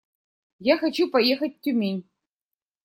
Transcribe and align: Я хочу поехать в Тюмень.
Я 0.59 0.77
хочу 0.79 1.11
поехать 1.11 1.57
в 1.57 1.61
Тюмень. 1.61 2.09